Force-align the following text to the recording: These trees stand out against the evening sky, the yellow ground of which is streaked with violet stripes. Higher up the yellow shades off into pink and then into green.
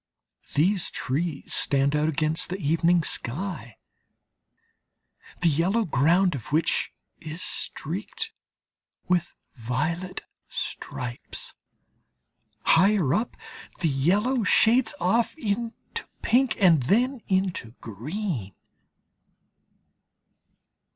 These 0.55 0.89
trees 0.89 1.53
stand 1.53 1.95
out 1.95 2.09
against 2.09 2.49
the 2.49 2.57
evening 2.57 3.03
sky, 3.03 3.77
the 5.41 5.47
yellow 5.47 5.85
ground 5.85 6.33
of 6.33 6.51
which 6.51 6.91
is 7.19 7.43
streaked 7.43 8.31
with 9.07 9.35
violet 9.53 10.23
stripes. 10.47 11.53
Higher 12.63 13.13
up 13.13 13.37
the 13.81 13.89
yellow 13.89 14.43
shades 14.43 14.95
off 14.99 15.37
into 15.37 16.07
pink 16.23 16.57
and 16.59 16.81
then 16.81 17.21
into 17.27 17.75
green. 17.79 18.55